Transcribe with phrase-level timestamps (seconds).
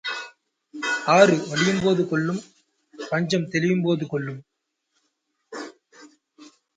[1.07, 2.39] ஆறு வடியும் போது கொல்லும்
[3.11, 4.41] பஞ்சம் தெளியும் போது கொல்லும்.